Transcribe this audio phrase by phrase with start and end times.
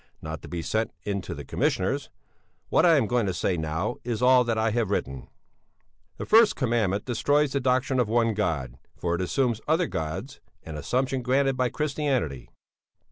[0.19, 2.09] (Not to be sent in to the Commissioners;
[2.69, 5.27] what I am going to say now is all that I have written.)
[6.17, 10.75] "'The first Commandment destroys the doctrine of one God, for it assumes other gods, an
[10.75, 12.49] assumption granted by Christianity.